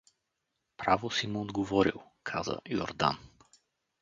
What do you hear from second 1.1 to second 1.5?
си му